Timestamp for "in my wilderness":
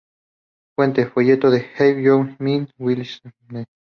2.21-3.21